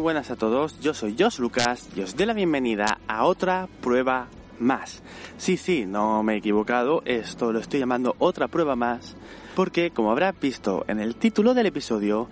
buenas 0.00 0.30
a 0.30 0.36
todos, 0.36 0.80
yo 0.80 0.94
soy 0.94 1.14
Jos 1.18 1.38
Lucas 1.38 1.88
y 1.94 2.00
os 2.00 2.16
doy 2.16 2.24
la 2.24 2.32
bienvenida 2.32 2.98
a 3.06 3.26
otra 3.26 3.68
prueba 3.82 4.28
más. 4.58 5.02
Sí, 5.36 5.58
sí, 5.58 5.84
no 5.86 6.22
me 6.22 6.34
he 6.34 6.36
equivocado, 6.38 7.02
esto 7.04 7.52
lo 7.52 7.58
estoy 7.58 7.80
llamando 7.80 8.16
otra 8.18 8.48
prueba 8.48 8.76
más 8.76 9.14
porque 9.54 9.90
como 9.90 10.10
habrás 10.10 10.40
visto 10.40 10.86
en 10.88 11.00
el 11.00 11.16
título 11.16 11.52
del 11.52 11.66
episodio, 11.66 12.28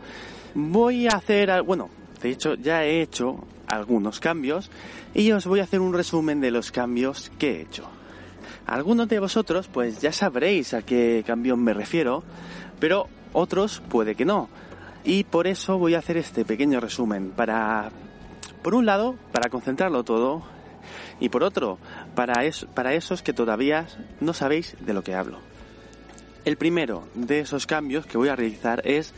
voy 0.55 1.09
a 1.09 1.11
hacer, 1.11 1.63
bueno, 1.63 1.91
de 2.23 2.31
hecho 2.31 2.55
ya 2.55 2.85
he 2.85 3.03
hecho 3.03 3.45
algunos 3.67 4.19
cambios 4.19 4.71
y 5.15 5.31
os 5.33 5.47
voy 5.47 5.61
a 5.61 5.65
hacer 5.65 5.81
un 5.81 5.93
resumen 5.93 6.41
de 6.41 6.51
los 6.51 6.73
cambios 6.73 7.31
que 7.39 7.57
he 7.57 7.63
hecho. 7.63 7.85
Algunos 8.65 9.09
de 9.09 9.21
vosotros 9.21 9.69
pues 9.69 10.01
ya 10.01 10.13
sabréis 10.13 10.73
a 10.73 10.81
qué 10.81 11.23
cambios 11.27 11.59
me 11.59 11.75
refiero, 11.75 12.25
pero 12.81 13.09
otros 13.35 13.83
puede 13.91 14.15
que 14.15 14.25
no. 14.25 14.49
Y 15.09 15.25
por 15.25 15.47
eso 15.47 15.79
voy 15.79 15.95
a 15.95 16.01
hacer 16.01 16.19
este 16.19 16.45
pequeño 16.45 16.81
resumen 16.81 17.31
para, 17.31 17.89
por 18.63 18.75
un 18.75 18.85
lado, 18.85 19.17
para 19.33 19.49
concentrarlo 19.49 20.05
todo 20.05 20.43
y 21.19 21.31
por 21.31 21.45
otro, 21.45 21.79
para, 22.15 22.35
para 22.75 22.93
esos 22.93 23.23
que 23.23 23.33
todavía 23.33 23.87
no 24.21 24.35
sabéis 24.35 24.77
de 24.81 24.93
lo 24.93 25.03
que 25.03 25.15
hablo. 25.15 25.39
El 26.45 26.59
primero 26.59 27.09
de 27.15 27.41
esos 27.41 27.67
cambios 27.67 28.05
que 28.05 28.19
voy 28.19 28.29
a 28.29 28.37
realizar 28.37 28.83
es 28.87 29.15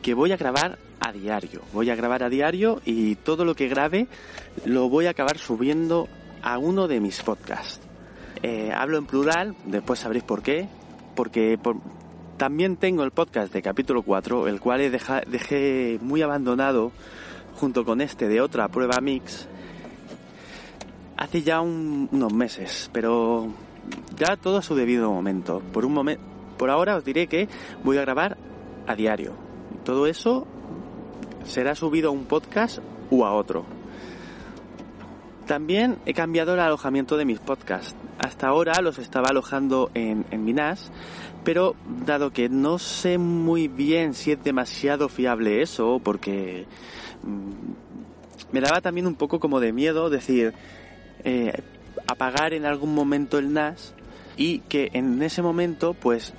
que 0.00 0.14
voy 0.14 0.32
a 0.32 0.38
grabar 0.38 0.78
a 0.98 1.12
diario. 1.12 1.60
Voy 1.74 1.90
a 1.90 1.94
grabar 1.94 2.22
a 2.22 2.30
diario 2.30 2.80
y 2.86 3.16
todo 3.16 3.44
lo 3.44 3.54
que 3.54 3.68
grabe 3.68 4.08
lo 4.64 4.88
voy 4.88 5.04
a 5.04 5.10
acabar 5.10 5.36
subiendo 5.36 6.08
a 6.40 6.56
uno 6.56 6.88
de 6.88 7.00
mis 7.00 7.20
podcasts. 7.20 7.82
Eh, 8.42 8.72
hablo 8.74 8.96
en 8.96 9.04
plural, 9.04 9.56
después 9.66 10.00
sabréis 10.00 10.24
por 10.24 10.42
qué, 10.42 10.70
porque 11.14 11.58
por, 11.58 11.76
también 12.36 12.76
tengo 12.76 13.04
el 13.04 13.10
podcast 13.10 13.52
de 13.52 13.62
capítulo 13.62 14.02
4, 14.02 14.48
el 14.48 14.60
cual 14.60 14.90
dejé 15.26 15.98
muy 16.02 16.22
abandonado 16.22 16.92
junto 17.54 17.84
con 17.84 18.00
este 18.00 18.28
de 18.28 18.40
otra 18.40 18.68
prueba 18.68 19.00
mix 19.00 19.48
hace 21.16 21.42
ya 21.42 21.60
unos 21.60 22.32
meses, 22.32 22.90
pero 22.92 23.48
ya 24.16 24.36
todo 24.36 24.58
a 24.58 24.62
su 24.62 24.74
debido 24.74 25.10
momento. 25.10 25.62
Por 25.72 25.84
un 25.84 26.18
por 26.58 26.70
ahora 26.70 26.96
os 26.96 27.04
diré 27.04 27.26
que 27.26 27.48
voy 27.82 27.98
a 27.98 28.02
grabar 28.02 28.36
a 28.86 28.94
diario. 28.94 29.32
Todo 29.84 30.06
eso 30.06 30.46
será 31.44 31.74
subido 31.74 32.08
a 32.08 32.12
un 32.12 32.24
podcast 32.24 32.78
o 33.10 33.24
a 33.24 33.32
otro. 33.32 33.73
También 35.46 35.98
he 36.06 36.14
cambiado 36.14 36.54
el 36.54 36.60
alojamiento 36.60 37.16
de 37.16 37.26
mis 37.26 37.38
podcasts. 37.38 37.94
Hasta 38.18 38.48
ahora 38.48 38.80
los 38.80 38.98
estaba 38.98 39.28
alojando 39.28 39.90
en, 39.94 40.24
en 40.30 40.44
Minas, 40.44 40.90
pero 41.44 41.76
dado 42.06 42.30
que 42.30 42.48
no 42.48 42.78
sé 42.78 43.18
muy 43.18 43.68
bien 43.68 44.14
si 44.14 44.32
es 44.32 44.42
demasiado 44.42 45.08
fiable 45.08 45.60
eso, 45.60 46.00
porque 46.02 46.66
mm, 47.22 48.52
me 48.52 48.60
daba 48.60 48.80
también 48.80 49.06
un 49.06 49.16
poco 49.16 49.40
como 49.40 49.60
de 49.60 49.72
miedo 49.72 50.08
decir 50.08 50.54
eh, 51.24 51.52
apagar 52.06 52.54
en 52.54 52.64
algún 52.64 52.94
momento 52.94 53.38
el 53.38 53.52
NAS 53.52 53.94
y 54.36 54.60
que 54.60 54.90
en 54.94 55.22
ese 55.22 55.42
momento 55.42 55.94
pues 55.94 56.32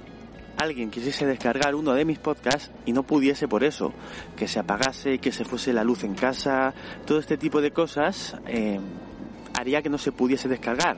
alguien 0.57 0.89
quisiese 0.89 1.25
descargar 1.25 1.75
uno 1.75 1.93
de 1.93 2.05
mis 2.05 2.19
podcasts 2.19 2.71
y 2.85 2.93
no 2.93 3.03
pudiese 3.03 3.47
por 3.47 3.63
eso, 3.63 3.93
que 4.35 4.47
se 4.47 4.59
apagase, 4.59 5.19
que 5.19 5.31
se 5.31 5.45
fuese 5.45 5.73
la 5.73 5.83
luz 5.83 6.03
en 6.03 6.15
casa, 6.15 6.73
todo 7.05 7.19
este 7.19 7.37
tipo 7.37 7.61
de 7.61 7.71
cosas 7.71 8.35
eh, 8.47 8.79
haría 9.57 9.81
que 9.81 9.89
no 9.89 9.97
se 9.97 10.11
pudiese 10.11 10.47
descargar. 10.47 10.97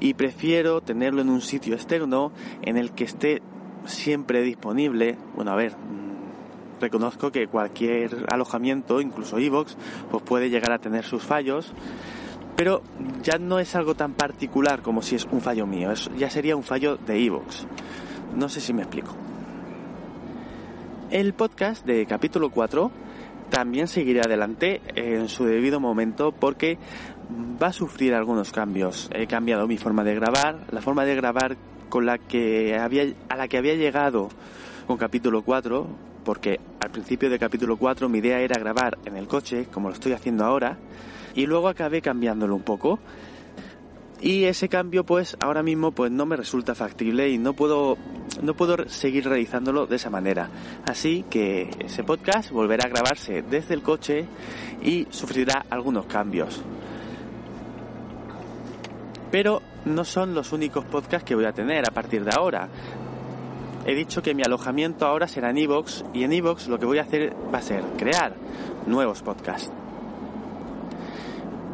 Y 0.00 0.14
prefiero 0.14 0.80
tenerlo 0.80 1.22
en 1.22 1.28
un 1.28 1.40
sitio 1.40 1.74
externo 1.74 2.32
en 2.62 2.76
el 2.76 2.92
que 2.92 3.04
esté 3.04 3.42
siempre 3.84 4.42
disponible. 4.42 5.16
Bueno, 5.34 5.52
a 5.52 5.56
ver, 5.56 5.72
mm, 5.72 6.80
reconozco 6.80 7.30
que 7.32 7.48
cualquier 7.48 8.26
alojamiento, 8.30 9.00
incluso 9.00 9.38
iVoox, 9.38 9.74
pues 10.10 10.22
puede 10.22 10.50
llegar 10.50 10.72
a 10.72 10.78
tener 10.78 11.04
sus 11.04 11.22
fallos. 11.22 11.72
Pero 12.56 12.82
ya 13.22 13.38
no 13.38 13.60
es 13.60 13.76
algo 13.76 13.94
tan 13.94 14.14
particular 14.14 14.82
como 14.82 15.00
si 15.00 15.14
es 15.14 15.26
un 15.30 15.40
fallo 15.40 15.64
mío, 15.64 15.92
ya 16.16 16.28
sería 16.28 16.56
un 16.56 16.64
fallo 16.64 16.96
de 16.96 17.20
iVoox. 17.20 17.66
No 18.36 18.48
sé 18.48 18.60
si 18.60 18.72
me 18.72 18.82
explico. 18.82 19.14
El 21.10 21.32
podcast 21.32 21.84
de 21.86 22.06
capítulo 22.06 22.50
4 22.50 22.90
también 23.50 23.88
seguirá 23.88 24.22
adelante 24.26 24.82
en 24.94 25.28
su 25.28 25.44
debido 25.44 25.80
momento 25.80 26.32
porque 26.32 26.78
va 27.60 27.68
a 27.68 27.72
sufrir 27.72 28.14
algunos 28.14 28.52
cambios. 28.52 29.08
He 29.14 29.26
cambiado 29.26 29.66
mi 29.66 29.78
forma 29.78 30.04
de 30.04 30.14
grabar, 30.14 30.66
la 30.70 30.82
forma 30.82 31.04
de 31.04 31.14
grabar 31.14 31.56
con 31.88 32.04
la 32.04 32.18
que 32.18 32.76
había, 32.76 33.04
a 33.28 33.36
la 33.36 33.48
que 33.48 33.56
había 33.56 33.74
llegado 33.74 34.28
con 34.86 34.98
capítulo 34.98 35.42
4, 35.42 35.86
porque 36.24 36.60
al 36.80 36.90
principio 36.90 37.30
de 37.30 37.38
capítulo 37.38 37.76
4 37.78 38.08
mi 38.08 38.18
idea 38.18 38.40
era 38.40 38.58
grabar 38.60 38.98
en 39.06 39.16
el 39.16 39.26
coche, 39.26 39.66
como 39.72 39.88
lo 39.88 39.94
estoy 39.94 40.12
haciendo 40.12 40.44
ahora, 40.44 40.78
y 41.34 41.46
luego 41.46 41.68
acabé 41.68 42.02
cambiándolo 42.02 42.54
un 42.54 42.62
poco 42.62 42.98
y 44.20 44.44
ese 44.44 44.68
cambio 44.68 45.04
pues 45.04 45.36
ahora 45.40 45.62
mismo 45.62 45.92
pues 45.92 46.10
no 46.10 46.26
me 46.26 46.36
resulta 46.36 46.74
factible 46.74 47.28
y 47.30 47.38
no 47.38 47.52
puedo 47.52 47.96
no 48.42 48.54
puedo 48.54 48.88
seguir 48.88 49.28
realizándolo 49.28 49.86
de 49.86 49.96
esa 49.96 50.10
manera. 50.10 50.48
Así 50.86 51.24
que 51.28 51.70
ese 51.80 52.04
podcast 52.04 52.50
volverá 52.50 52.84
a 52.86 52.88
grabarse 52.88 53.42
desde 53.42 53.74
el 53.74 53.82
coche 53.82 54.26
y 54.82 55.06
sufrirá 55.10 55.64
algunos 55.70 56.06
cambios. 56.06 56.62
Pero 59.30 59.62
no 59.84 60.04
son 60.04 60.34
los 60.34 60.52
únicos 60.52 60.84
podcasts 60.84 61.26
que 61.26 61.34
voy 61.34 61.44
a 61.44 61.52
tener 61.52 61.84
a 61.86 61.92
partir 61.92 62.24
de 62.24 62.30
ahora. 62.34 62.68
He 63.84 63.94
dicho 63.94 64.22
que 64.22 64.34
mi 64.34 64.42
alojamiento 64.42 65.06
ahora 65.06 65.28
será 65.28 65.50
en 65.50 65.58
iVoox 65.58 66.04
y 66.12 66.24
en 66.24 66.32
iVoox 66.32 66.68
lo 66.68 66.78
que 66.78 66.86
voy 66.86 66.98
a 66.98 67.02
hacer 67.02 67.34
va 67.52 67.58
a 67.58 67.62
ser 67.62 67.82
crear 67.96 68.34
nuevos 68.86 69.22
podcasts. 69.22 69.72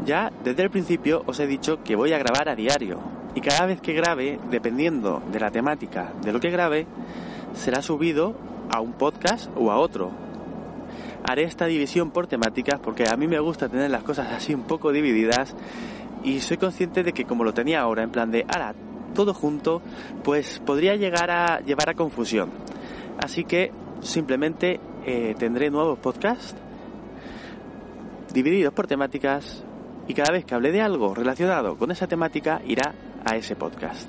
Ya 0.05 0.31
desde 0.43 0.63
el 0.63 0.71
principio 0.71 1.23
os 1.27 1.41
he 1.41 1.47
dicho 1.47 1.83
que 1.83 1.97
voy 1.97 2.13
a 2.13 2.19
grabar 2.19 2.49
a 2.49 2.55
diario 2.55 3.14
y 3.35 3.41
cada 3.41 3.67
vez 3.67 3.81
que 3.81 3.93
grabe, 3.93 4.39
dependiendo 4.51 5.23
de 5.33 5.41
la 5.41 5.51
temática 5.51 6.13
de 6.23 6.33
lo 6.33 6.41
que 6.41 6.51
grabe, 6.51 6.87
será 7.55 7.83
subido 7.83 8.35
a 8.71 8.81
un 8.81 8.93
podcast 8.93 9.51
o 9.57 9.71
a 9.71 9.79
otro. 9.79 10.11
Haré 11.27 11.45
esta 11.45 11.67
división 11.67 12.11
por 12.11 12.27
temáticas 12.27 12.81
porque 12.81 13.09
a 13.09 13.17
mí 13.17 13.27
me 13.27 13.39
gusta 13.41 13.69
tener 13.69 13.91
las 13.91 14.03
cosas 14.03 14.33
así 14.33 14.55
un 14.55 14.65
poco 14.65 14.93
divididas 14.93 15.55
y 16.23 16.41
soy 16.41 16.59
consciente 16.59 17.03
de 17.03 17.13
que 17.13 17.25
como 17.25 17.45
lo 17.45 17.55
tenía 17.55 17.81
ahora 17.81 18.03
en 18.03 18.11
plan 18.11 18.31
de, 18.31 18.45
ala, 18.49 18.75
todo 19.15 19.35
junto, 19.35 19.83
pues 20.23 20.61
podría 20.65 20.97
llegar 20.97 21.31
a 21.31 21.61
llevar 21.61 21.91
a 21.91 21.95
confusión. 21.95 22.51
Así 23.23 23.45
que 23.45 23.73
simplemente 24.01 24.81
eh, 25.07 25.35
tendré 25.39 25.71
nuevos 25.71 25.99
podcasts 25.99 26.57
divididos 28.33 28.75
por 28.75 28.87
temáticas 28.87 29.65
y 30.09 30.15
cada 30.15 30.33
vez 30.33 30.45
que 30.45 30.55
hable 30.55 30.73
de 30.73 30.83
algo 30.83 31.15
relacionado 31.15 31.77
con 31.77 31.91
esa 31.91 32.07
temática 32.07 32.61
irá 32.67 32.95
a 33.25 33.37
ese 33.37 33.57
podcast. 33.57 34.09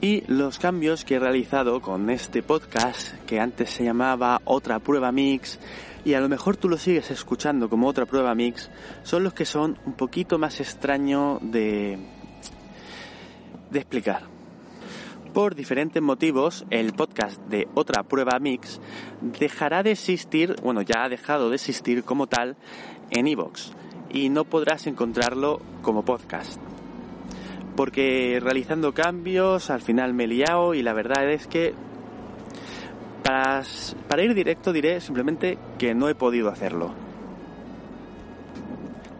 Y 0.00 0.22
los 0.26 0.58
cambios 0.58 1.02
que 1.04 1.14
he 1.14 1.18
realizado 1.18 1.80
con 1.80 2.10
este 2.10 2.42
podcast, 2.42 3.14
que 3.24 3.40
antes 3.40 3.70
se 3.70 3.84
llamaba 3.84 4.42
Otra 4.44 4.78
Prueba 4.78 5.10
Mix, 5.12 5.58
y 6.04 6.12
a 6.12 6.20
lo 6.20 6.28
mejor 6.28 6.58
tú 6.58 6.68
lo 6.68 6.76
sigues 6.76 7.10
escuchando 7.10 7.70
como 7.70 7.88
Otra 7.88 8.04
Prueba 8.04 8.34
Mix, 8.34 8.70
son 9.02 9.24
los 9.24 9.32
que 9.32 9.46
son 9.46 9.78
un 9.86 9.94
poquito 9.94 10.38
más 10.38 10.60
extraño 10.60 11.38
de, 11.40 11.98
de 13.70 13.78
explicar. 13.78 14.24
Por 15.32 15.54
diferentes 15.54 16.02
motivos, 16.02 16.66
el 16.68 16.92
podcast 16.92 17.40
de 17.46 17.66
Otra 17.72 18.02
Prueba 18.02 18.38
Mix 18.38 18.82
dejará 19.22 19.82
de 19.82 19.92
existir, 19.92 20.54
bueno, 20.62 20.82
ya 20.82 21.04
ha 21.04 21.08
dejado 21.08 21.48
de 21.48 21.56
existir 21.56 22.04
como 22.04 22.26
tal 22.26 22.56
en 23.10 23.26
iVoox 23.26 23.72
y 24.14 24.30
no 24.30 24.44
podrás 24.44 24.86
encontrarlo 24.86 25.60
como 25.82 26.04
podcast. 26.04 26.60
Porque 27.76 28.38
realizando 28.40 28.94
cambios 28.94 29.68
al 29.70 29.82
final 29.82 30.14
me 30.14 30.24
he 30.24 30.28
liado 30.28 30.74
y 30.74 30.82
la 30.82 30.92
verdad 30.92 31.28
es 31.30 31.48
que 31.48 31.74
para, 33.24 33.64
para 34.08 34.22
ir 34.22 34.34
directo 34.34 34.72
diré 34.72 35.00
simplemente 35.00 35.58
que 35.78 35.94
no 35.94 36.08
he 36.08 36.14
podido 36.14 36.48
hacerlo. 36.48 36.94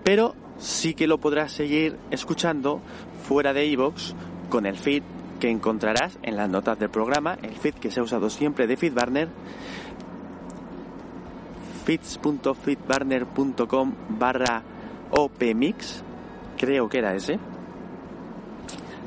Pero 0.04 0.36
sí 0.58 0.94
que 0.94 1.08
lo 1.08 1.18
podrás 1.18 1.50
seguir 1.50 1.98
escuchando 2.12 2.80
fuera 3.26 3.52
de 3.52 3.66
iVoox 3.66 4.14
con 4.48 4.64
el 4.64 4.76
feed 4.76 5.02
que 5.40 5.50
encontrarás 5.50 6.20
en 6.22 6.36
las 6.36 6.48
notas 6.48 6.78
del 6.78 6.90
programa, 6.90 7.36
el 7.42 7.56
feed 7.56 7.74
que 7.74 7.90
se 7.90 7.98
ha 7.98 8.04
usado 8.04 8.30
siempre 8.30 8.68
de 8.68 8.76
FeedBurner, 8.76 9.28
feeds.feedburner.com 11.84 13.92
barra 14.10 14.62
opmix, 15.10 16.02
creo 16.56 16.88
que 16.88 16.98
era 16.98 17.14
ese. 17.14 17.38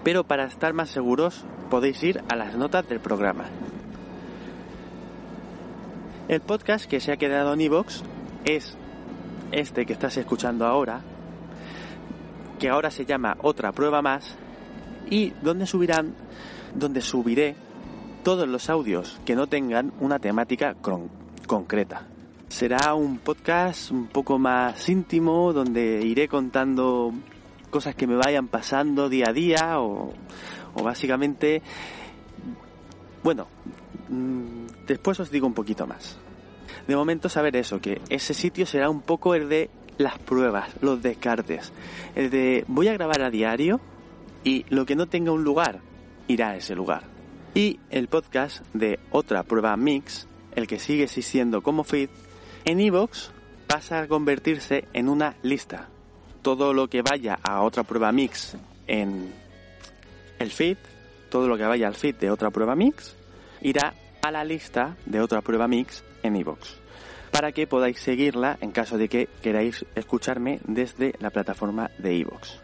Pero 0.04 0.24
para 0.24 0.46
estar 0.46 0.74
más 0.74 0.90
seguros 0.90 1.46
podéis 1.70 2.02
ir 2.04 2.24
a 2.30 2.36
las 2.36 2.56
notas 2.56 2.88
del 2.88 3.00
programa. 3.00 3.46
El 6.28 6.42
podcast 6.42 6.86
que 6.86 7.00
se 7.00 7.12
ha 7.12 7.18
quedado 7.18 7.54
en 7.54 7.62
iVoox 7.62 8.02
es 8.46 8.78
este 9.52 9.86
que 9.86 9.94
estás 9.94 10.18
escuchando 10.18 10.66
ahora, 10.66 11.02
que 12.60 12.70
ahora 12.70 12.92
se 12.92 13.06
llama 13.06 13.38
Otra 13.42 13.72
prueba 13.72 14.02
más, 14.02 14.36
y 15.10 15.30
donde 15.42 15.66
subirán, 15.66 16.16
donde 16.76 17.02
subiré 17.02 17.56
todos 18.24 18.48
los 18.48 18.70
audios 18.70 19.20
que 19.26 19.36
no 19.36 19.48
tengan 19.48 19.94
una 20.00 20.20
temática 20.20 20.76
concreta. 21.48 22.08
Será 22.50 22.94
un 22.96 23.20
podcast 23.20 23.92
un 23.92 24.08
poco 24.08 24.40
más 24.40 24.88
íntimo 24.90 25.52
donde 25.52 26.02
iré 26.04 26.28
contando 26.28 27.14
cosas 27.70 27.94
que 27.94 28.08
me 28.08 28.16
vayan 28.16 28.48
pasando 28.48 29.10
día 29.10 29.26
a 29.30 29.34
día 29.34 29.80
o, 29.82 30.14
básicamente, 30.82 31.62
bueno, 33.22 33.48
mm, 34.10 34.86
después 34.88 35.20
os 35.20 35.30
digo 35.30 35.46
un 35.46 35.54
poquito 35.54 35.86
más. 35.86 36.18
De 36.88 36.96
momento 36.96 37.28
saber 37.28 37.56
eso, 37.58 37.82
que 37.82 38.02
ese 38.10 38.34
sitio 38.34 38.66
será 38.66 38.90
un 38.90 39.02
poco 39.02 39.36
el 39.36 39.50
de 39.50 39.70
las 39.98 40.18
pruebas, 40.18 40.70
los 40.82 41.02
descartes. 41.02 41.74
El 42.16 42.30
de 42.30 42.64
voy 42.68 42.88
a 42.88 42.94
grabar 42.94 43.22
a 43.24 43.30
diario 43.30 43.82
y 44.44 44.66
lo 44.70 44.86
que 44.86 44.96
no 44.96 45.08
tenga 45.08 45.34
un 45.34 45.44
lugar 45.44 45.82
irá 46.28 46.52
a 46.52 46.56
ese 46.56 46.76
lugar. 46.76 47.04
Y 47.54 47.80
el 47.90 48.08
podcast 48.08 48.64
de 48.74 49.00
otra 49.12 49.44
prueba 49.44 49.76
mix, 49.76 50.28
el 50.56 50.66
que 50.66 50.80
sigue 50.80 51.04
existiendo 51.04 51.62
como 51.62 51.84
feed, 51.84 52.10
en 52.68 52.82
iVoox 52.82 53.30
pasa 53.66 54.00
a 54.02 54.08
convertirse 54.08 54.84
en 54.92 55.08
una 55.08 55.38
lista. 55.42 55.88
Todo 56.42 56.74
lo 56.74 56.90
que 56.90 57.02
vaya 57.02 57.40
a 57.42 57.62
otra 57.62 57.84
prueba 57.84 58.12
mix 58.12 58.58
en 58.88 59.34
el 60.38 60.52
feed, 60.52 60.78
todo 61.30 61.48
lo 61.48 61.58
que 61.58 61.64
vaya 61.64 61.88
al 61.88 61.96
feed 61.96 62.16
de 62.16 62.30
otra 62.30 62.52
prueba 62.52 62.76
mix, 62.76 63.16
irá 63.62 63.94
a 64.22 64.32
la 64.32 64.44
lista 64.44 64.98
de 65.06 65.22
otra 65.22 65.40
prueba 65.42 65.70
mix 65.70 66.04
en 66.24 66.36
iVoox 66.36 66.76
para 67.32 67.54
que 67.54 67.68
podáis 67.68 68.00
seguirla 68.00 68.58
en 68.60 68.72
caso 68.72 68.98
de 68.98 69.08
que 69.08 69.30
queráis 69.42 69.86
escucharme 69.96 70.60
desde 70.66 71.14
la 71.20 71.30
plataforma 71.30 71.92
de 71.98 72.16
iVoox. 72.16 72.60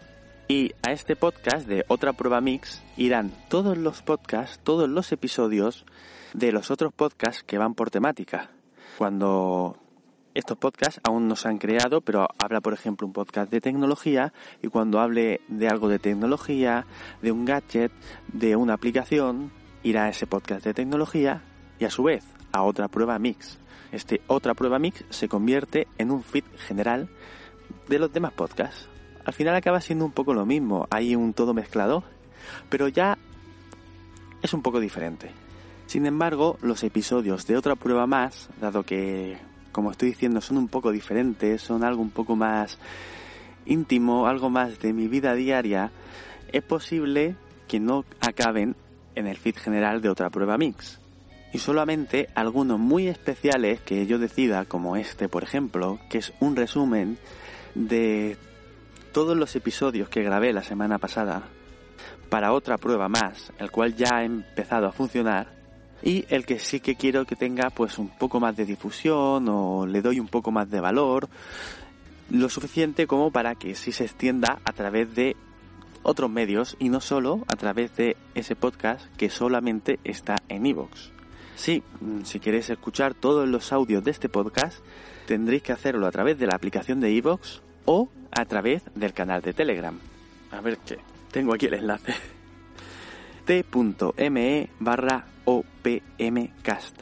Y 0.47 0.73
a 0.81 0.91
este 0.91 1.15
podcast 1.15 1.67
de 1.67 1.85
Otra 1.88 2.13
Prueba 2.13 2.41
Mix 2.41 2.81
irán 2.97 3.31
todos 3.49 3.77
los 3.77 4.01
podcasts, 4.01 4.59
todos 4.63 4.89
los 4.89 5.11
episodios 5.11 5.85
de 6.33 6.51
los 6.51 6.71
otros 6.71 6.94
podcasts 6.94 7.44
que 7.44 7.57
van 7.57 7.75
por 7.75 7.91
temática. 7.91 8.49
Cuando 8.97 9.82
estos 10.33 10.57
podcasts 10.57 11.00
aún 11.03 11.27
no 11.27 11.35
se 11.35 11.47
han 11.47 11.57
creado, 11.57 12.01
pero 12.01 12.27
habla, 12.38 12.62
por 12.62 12.74
ejemplo, 12.74 13.07
un 13.07 13.13
podcast 13.13 13.51
de 13.51 13.62
tecnología 13.62 14.33
y 14.62 14.68
cuando 14.68 15.00
hable 15.00 15.41
de 15.47 15.68
algo 15.68 15.89
de 15.89 16.00
tecnología, 16.00 16.85
de 17.21 17.31
un 17.31 17.45
gadget, 17.45 17.91
de 18.31 18.56
una 18.56 18.74
aplicación, 18.74 19.51
irá 19.83 20.06
a 20.06 20.09
ese 20.09 20.27
podcast 20.27 20.63
de 20.65 20.74
tecnología 20.74 21.44
y 21.80 21.85
a 21.85 21.89
su 21.89 22.03
vez 22.03 22.24
a 22.51 22.63
otra 22.63 22.88
prueba 22.88 23.19
mix 23.19 23.59
este 23.94 24.21
otra 24.25 24.56
prueba 24.56 24.80
mix 24.80 25.06
se 25.12 25.30
convierte 25.30 25.88
en 26.00 26.09
un 26.09 26.24
feed 26.24 26.44
general 26.57 27.09
de 27.88 28.00
los 28.00 28.12
demás 28.12 28.33
podcasts. 28.33 28.89
Al 29.24 29.33
final 29.33 29.56
acaba 29.56 29.80
siendo 29.81 30.03
un 30.03 30.12
poco 30.12 30.33
lo 30.33 30.47
mismo, 30.47 30.88
hay 30.89 31.15
un 31.15 31.33
todo 31.33 31.53
mezclado, 31.53 32.03
pero 32.69 32.88
ya 32.88 33.18
es 34.41 34.53
un 34.53 34.63
poco 34.63 34.80
diferente. 34.80 35.30
Sin 35.85 36.07
embargo, 36.07 36.57
los 36.63 36.83
episodios 36.83 37.45
de 37.45 37.56
otra 37.56 37.75
prueba 37.75 38.07
más, 38.07 38.50
dado 38.59 38.81
que, 38.83 39.38
como 39.73 39.91
estoy 39.91 40.09
diciendo, 40.09 40.39
son 40.39 40.57
un 40.57 40.69
poco 40.69 40.91
diferentes, 40.91 41.61
son 41.61 41.83
algo 41.83 42.01
un 42.01 42.11
poco 42.11 42.37
más 42.37 42.77
íntimo, 43.65 44.27
algo 44.27 44.49
más 44.49 44.79
de 44.79 44.93
mi 44.93 45.07
vida 45.09 45.33
diaria, 45.33 45.91
es 46.51 46.63
posible 46.63 47.35
que 47.67 47.81
no 47.81 48.05
acaben 48.21 48.75
en 49.15 49.27
el 49.27 49.37
feed 49.37 49.57
general 49.57 50.01
de 50.01 50.09
otra 50.09 50.29
prueba 50.29 50.57
mix. 50.57 50.99
Y 51.51 51.59
solamente 51.59 52.29
algunos 52.35 52.79
muy 52.79 53.07
especiales 53.07 53.81
que 53.81 54.05
yo 54.05 54.19
decida, 54.19 54.65
como 54.65 54.95
este 54.95 55.27
por 55.27 55.43
ejemplo, 55.43 55.99
que 56.09 56.19
es 56.19 56.33
un 56.39 56.55
resumen 56.55 57.17
de 57.75 58.37
todos 59.11 59.35
los 59.35 59.55
episodios 59.55 60.09
que 60.09 60.23
grabé 60.23 60.53
la 60.53 60.63
semana 60.63 60.99
pasada 60.99 61.43
para 62.29 62.53
otra 62.53 62.77
prueba 62.77 63.09
más, 63.09 63.51
el 63.59 63.71
cual 63.71 63.95
ya 63.95 64.17
ha 64.17 64.23
empezado 64.23 64.87
a 64.87 64.91
funcionar 64.91 65.62
y 66.03 66.25
el 66.29 66.45
que 66.45 66.59
sí 66.59 66.79
que 66.79 66.95
quiero 66.95 67.25
que 67.25 67.35
tenga 67.35 67.69
pues 67.69 67.97
un 67.97 68.09
poco 68.09 68.39
más 68.39 68.55
de 68.55 68.65
difusión 68.65 69.47
o 69.47 69.85
le 69.85 70.01
doy 70.01 70.19
un 70.19 70.27
poco 70.27 70.51
más 70.51 70.69
de 70.69 70.81
valor, 70.81 71.29
lo 72.29 72.50
suficiente 72.50 73.07
como 73.07 73.31
para 73.31 73.55
que 73.55 73.75
sí 73.75 73.91
se 73.91 74.03
extienda 74.03 74.59
a 74.65 74.73
través 74.73 75.15
de 75.15 75.35
otros 76.03 76.29
medios 76.29 76.75
y 76.79 76.89
no 76.89 77.00
solo 77.00 77.45
a 77.47 77.55
través 77.55 77.95
de 77.95 78.17
ese 78.35 78.55
podcast 78.55 79.05
que 79.15 79.29
solamente 79.29 80.00
está 80.03 80.35
en 80.50 80.65
iVoox. 80.65 81.11
Sí, 81.55 81.83
mm, 82.01 82.23
si 82.23 82.39
queréis 82.39 82.69
escuchar 82.69 83.13
todos 83.13 83.47
los 83.47 83.71
audios 83.71 84.03
de 84.03 84.11
este 84.11 84.27
podcast, 84.27 84.79
tendréis 85.25 85.63
que 85.63 85.71
hacerlo 85.71 86.07
a 86.07 86.11
través 86.11 86.38
de 86.38 86.47
la 86.47 86.56
aplicación 86.56 86.99
de 86.99 87.11
iVoox 87.11 87.61
o 87.85 88.09
a 88.31 88.45
través 88.45 88.83
del 88.95 89.13
canal 89.13 89.41
de 89.41 89.53
Telegram. 89.53 89.97
A 90.51 90.59
ver 90.59 90.77
qué, 90.79 90.97
tengo 91.31 91.53
aquí 91.53 91.67
el 91.67 91.75
enlace. 91.75 92.13
t.me 93.45 94.69
barra 94.80 95.25
opmcast. 95.45 97.01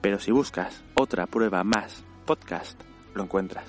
Pero 0.00 0.18
si 0.18 0.32
buscas 0.32 0.82
otra 0.94 1.26
prueba 1.26 1.64
más 1.64 2.04
podcast, 2.24 2.80
lo 3.14 3.24
encuentras. 3.24 3.66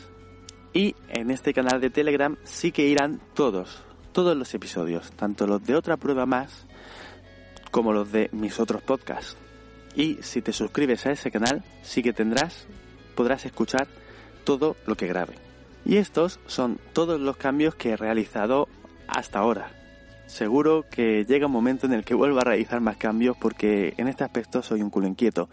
Y 0.74 0.95
en 1.10 1.30
este 1.31 1.54
canal 1.54 1.80
de 1.80 1.89
Telegram 1.89 2.36
sí 2.44 2.71
que 2.71 2.88
irán 2.88 3.21
todos, 3.33 3.83
todos 4.12 4.36
los 4.36 4.54
episodios, 4.54 5.12
tanto 5.12 5.45
los 5.45 5.63
de 5.63 5.75
otra 5.75 5.98
prueba 5.98 6.25
más 6.25 6.65
como 7.71 7.94
los 7.94 8.12
de 8.12 8.30
mis 8.31 8.60
otros 8.60 8.81
podcasts 8.81 9.38
y 9.95 10.18
si 10.21 10.42
te 10.42 10.54
suscribes 10.54 11.06
a 11.06 11.12
ese 11.12 11.31
canal 11.31 11.63
sí 11.83 12.01
que 12.01 12.13
tendrás, 12.13 12.65
podrás 13.15 13.45
escuchar 13.45 13.88
todo 14.44 14.75
lo 14.86 14.95
que 14.95 15.07
grabe. 15.07 15.36
Y 15.86 15.98
estos 15.98 16.39
son 16.48 16.80
todos 16.94 17.19
los 17.19 17.38
cambios 17.38 17.75
que 17.75 17.92
he 17.92 17.98
realizado 17.98 18.68
hasta 19.07 19.39
ahora. 19.39 19.82
Seguro 20.33 20.83
que 20.89 21.25
llega 21.25 21.45
un 21.45 21.51
momento 21.51 21.85
en 21.85 21.94
el 21.94 22.03
que 22.03 22.15
vuelva 22.15 22.41
a 22.41 22.44
realizar 22.44 22.81
más 22.81 22.97
cambios 22.97 23.38
porque 23.38 23.94
en 23.97 24.07
este 24.07 24.24
aspecto 24.24 24.63
soy 24.63 24.81
un 24.81 24.89
culo 24.89 25.06
inquieto. 25.06 25.47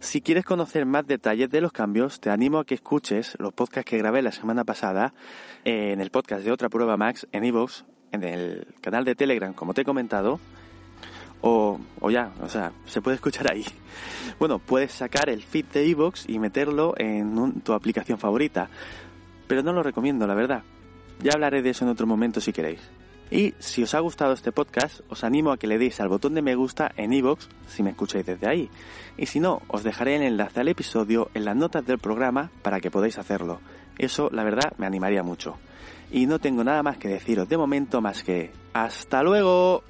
Si 0.00 0.20
quieres 0.20 0.44
conocer 0.44 0.84
más 0.84 1.06
detalles 1.06 1.48
de 1.48 1.60
los 1.60 1.70
cambios, 1.70 2.18
te 2.18 2.30
animo 2.30 2.58
a 2.58 2.64
que 2.64 2.74
escuches 2.74 3.36
los 3.38 3.52
podcasts 3.52 3.88
que 3.88 3.98
grabé 3.98 4.22
la 4.22 4.32
semana 4.32 4.64
pasada 4.64 5.14
en 5.64 6.00
el 6.00 6.10
podcast 6.10 6.42
de 6.44 6.50
Otra 6.50 6.68
Prueba 6.68 6.96
Max 6.96 7.28
en 7.30 7.44
iVoox, 7.44 7.84
en 8.10 8.24
el 8.24 8.66
canal 8.80 9.04
de 9.04 9.14
Telegram, 9.14 9.54
como 9.54 9.74
te 9.74 9.82
he 9.82 9.84
comentado, 9.84 10.40
o, 11.40 11.78
ya, 12.10 12.32
o 12.42 12.48
sea, 12.48 12.72
se 12.84 13.00
puede 13.00 13.14
escuchar 13.14 13.52
ahí. 13.52 13.64
Bueno, 14.40 14.58
puedes 14.58 14.90
sacar 14.90 15.30
el 15.30 15.44
feed 15.44 15.66
de 15.66 15.86
iVoox 15.86 16.28
y 16.28 16.40
meterlo 16.40 16.94
en 16.98 17.60
tu 17.60 17.72
aplicación 17.74 18.18
favorita, 18.18 18.70
pero 19.46 19.62
no 19.62 19.72
lo 19.72 19.84
recomiendo, 19.84 20.26
la 20.26 20.34
verdad. 20.34 20.64
Ya 21.22 21.30
hablaré 21.34 21.62
de 21.62 21.70
eso 21.70 21.84
en 21.84 21.92
otro 21.92 22.08
momento 22.08 22.40
si 22.40 22.52
queréis. 22.52 22.80
Y 23.30 23.54
si 23.58 23.82
os 23.82 23.94
ha 23.94 24.00
gustado 24.00 24.32
este 24.32 24.52
podcast, 24.52 25.00
os 25.08 25.24
animo 25.24 25.50
a 25.50 25.56
que 25.56 25.66
le 25.66 25.78
deis 25.78 26.00
al 26.00 26.08
botón 26.08 26.34
de 26.34 26.42
me 26.42 26.54
gusta 26.54 26.92
en 26.96 27.12
iVoox 27.12 27.48
si 27.66 27.82
me 27.82 27.90
escucháis 27.90 28.24
desde 28.24 28.48
ahí. 28.48 28.70
Y 29.16 29.26
si 29.26 29.40
no, 29.40 29.62
os 29.66 29.82
dejaré 29.82 30.16
el 30.16 30.22
enlace 30.22 30.60
al 30.60 30.68
episodio 30.68 31.30
en 31.34 31.44
las 31.44 31.56
notas 31.56 31.84
del 31.84 31.98
programa 31.98 32.50
para 32.62 32.80
que 32.80 32.90
podáis 32.90 33.18
hacerlo. 33.18 33.60
Eso, 33.98 34.28
la 34.30 34.44
verdad, 34.44 34.72
me 34.78 34.86
animaría 34.86 35.22
mucho. 35.22 35.56
Y 36.12 36.26
no 36.26 36.38
tengo 36.38 36.62
nada 36.62 36.82
más 36.82 36.98
que 36.98 37.08
deciros 37.08 37.48
de 37.48 37.56
momento 37.56 38.00
más 38.00 38.22
que 38.22 38.52
¡Hasta 38.72 39.22
luego! 39.22 39.82